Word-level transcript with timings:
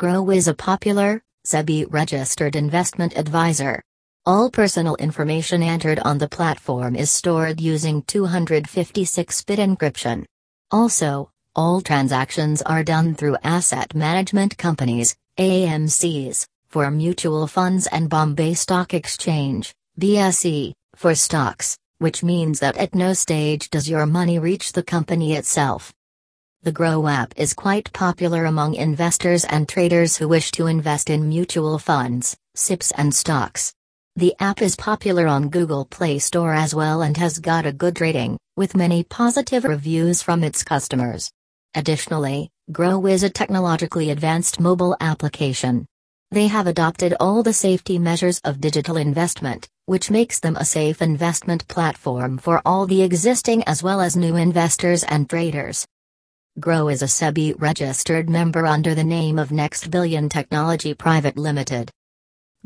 Groww 0.00 0.34
is 0.34 0.48
a 0.48 0.54
popular, 0.54 1.20
SEBI 1.46 1.84
registered 1.92 2.56
investment 2.56 3.18
advisor. 3.18 3.82
All 4.24 4.50
personal 4.50 4.96
information 4.96 5.62
entered 5.62 5.98
on 5.98 6.16
the 6.16 6.26
platform 6.26 6.96
is 6.96 7.10
stored 7.10 7.60
using 7.60 8.00
256 8.04 9.44
bit 9.44 9.58
encryption. 9.58 10.24
Also, 10.70 11.30
all 11.54 11.82
transactions 11.82 12.62
are 12.62 12.82
done 12.82 13.14
through 13.14 13.36
asset 13.44 13.94
management 13.94 14.56
companies, 14.56 15.14
AMCs, 15.38 16.46
for 16.70 16.90
mutual 16.90 17.46
funds 17.46 17.86
and 17.88 18.08
Bombay 18.08 18.54
Stock 18.54 18.94
Exchange, 18.94 19.74
BSE, 20.00 20.72
for 20.96 21.14
stocks, 21.14 21.76
which 21.98 22.22
means 22.22 22.58
that 22.60 22.78
at 22.78 22.94
no 22.94 23.12
stage 23.12 23.68
does 23.68 23.86
your 23.86 24.06
money 24.06 24.38
reach 24.38 24.72
the 24.72 24.82
company 24.82 25.34
itself. 25.34 25.92
The 26.62 26.72
Groww 26.72 27.10
app 27.10 27.32
is 27.36 27.54
quite 27.54 27.90
popular 27.94 28.44
among 28.44 28.74
investors 28.74 29.46
and 29.46 29.66
traders 29.66 30.18
who 30.18 30.28
wish 30.28 30.50
to 30.50 30.66
invest 30.66 31.08
in 31.08 31.26
mutual 31.26 31.78
funds, 31.78 32.36
SIPs, 32.54 32.90
and 32.98 33.14
stocks. 33.14 33.72
The 34.16 34.34
app 34.40 34.60
is 34.60 34.76
popular 34.76 35.26
on 35.26 35.48
Google 35.48 35.86
Play 35.86 36.18
Store 36.18 36.52
as 36.52 36.74
well 36.74 37.00
and 37.00 37.16
has 37.16 37.38
got 37.38 37.64
a 37.64 37.72
good 37.72 37.98
rating, 38.02 38.36
with 38.58 38.76
many 38.76 39.04
positive 39.04 39.64
reviews 39.64 40.20
from 40.20 40.44
its 40.44 40.62
customers. 40.62 41.30
Additionally, 41.74 42.50
Groww 42.70 43.10
is 43.10 43.22
a 43.22 43.30
technologically 43.30 44.10
advanced 44.10 44.60
mobile 44.60 44.94
application. 45.00 45.86
They 46.30 46.48
have 46.48 46.66
adopted 46.66 47.14
all 47.18 47.42
the 47.42 47.54
safety 47.54 47.98
measures 47.98 48.38
of 48.44 48.60
digital 48.60 48.98
investment, 48.98 49.66
which 49.86 50.10
makes 50.10 50.40
them 50.40 50.56
a 50.56 50.66
safe 50.66 51.00
investment 51.00 51.66
platform 51.68 52.36
for 52.36 52.60
all 52.66 52.84
the 52.86 53.00
existing 53.00 53.64
as 53.64 53.82
well 53.82 54.02
as 54.02 54.14
new 54.14 54.36
investors 54.36 55.04
and 55.04 55.26
traders. 55.26 55.86
Groww 56.58 56.92
is 56.92 57.00
a 57.00 57.06
SEBI 57.06 57.54
registered 57.60 58.28
member 58.28 58.66
under 58.66 58.92
the 58.92 59.04
name 59.04 59.38
of 59.38 59.52
Next 59.52 59.88
Billion 59.88 60.28
Technology 60.28 60.94
Private 60.94 61.38
Limited. 61.38 61.90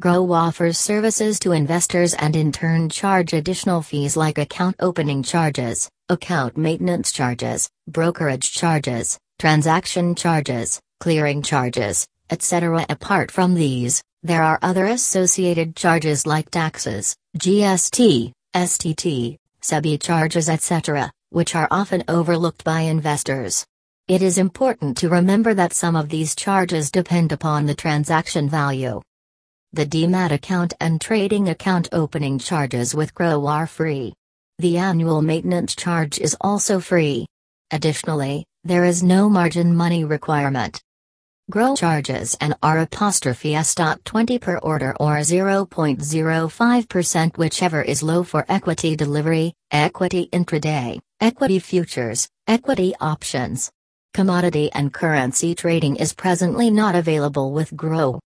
Groww 0.00 0.34
offers 0.34 0.78
services 0.78 1.38
to 1.40 1.52
investors 1.52 2.14
and 2.14 2.34
in 2.34 2.50
turn 2.50 2.88
charge 2.88 3.34
additional 3.34 3.82
fees 3.82 4.16
like 4.16 4.38
account 4.38 4.74
opening 4.80 5.22
charges, 5.22 5.90
account 6.08 6.56
maintenance 6.56 7.12
charges, 7.12 7.68
brokerage 7.86 8.52
charges, 8.52 9.18
transaction 9.38 10.14
charges, 10.14 10.80
clearing 10.98 11.42
charges, 11.42 12.06
etc. 12.30 12.86
Apart 12.88 13.30
from 13.30 13.54
these, 13.54 14.02
there 14.22 14.42
are 14.42 14.58
other 14.62 14.86
associated 14.86 15.76
charges 15.76 16.26
like 16.26 16.50
taxes, 16.50 17.14
GST, 17.38 18.32
STT, 18.54 19.36
SEBI 19.60 20.02
charges, 20.02 20.48
etc., 20.48 21.12
which 21.28 21.54
are 21.54 21.68
often 21.70 22.02
overlooked 22.08 22.64
by 22.64 22.80
investors. 22.80 23.66
It 24.06 24.20
is 24.20 24.36
important 24.36 24.98
to 24.98 25.08
remember 25.08 25.54
that 25.54 25.72
some 25.72 25.96
of 25.96 26.10
these 26.10 26.34
charges 26.34 26.90
depend 26.90 27.32
upon 27.32 27.64
the 27.64 27.74
transaction 27.74 28.50
value. 28.50 29.00
The 29.72 29.86
demat 29.86 30.30
account 30.30 30.74
and 30.78 31.00
trading 31.00 31.48
account 31.48 31.88
opening 31.90 32.38
charges 32.38 32.94
with 32.94 33.14
Groww 33.14 33.48
are 33.48 33.66
free. 33.66 34.12
The 34.58 34.76
annual 34.76 35.22
maintenance 35.22 35.74
charge 35.74 36.18
is 36.18 36.36
also 36.42 36.80
free. 36.80 37.24
Additionally, 37.70 38.44
there 38.62 38.84
is 38.84 39.02
no 39.02 39.30
margin 39.30 39.74
money 39.74 40.04
requirement. 40.04 40.82
Groww 41.50 41.74
charges 41.74 42.36
an 42.42 42.54
R 42.62 42.80
apostrophe 42.80 43.54
S 43.54 43.74
dot 43.74 44.04
20 44.04 44.38
per 44.38 44.58
order 44.58 44.94
or 45.00 45.16
0.05% 45.16 47.38
whichever 47.38 47.80
is 47.80 48.02
low 48.02 48.22
for 48.22 48.44
equity 48.50 48.96
delivery, 48.96 49.54
equity 49.70 50.28
intraday, 50.30 51.00
equity 51.22 51.58
futures, 51.58 52.28
equity 52.46 52.92
options. 53.00 53.72
Commodity 54.14 54.70
and 54.72 54.94
currency 54.94 55.56
trading 55.56 55.96
is 55.96 56.14
presently 56.14 56.70
not 56.70 56.94
available 56.94 57.50
with 57.50 57.72
Groww. 57.72 58.20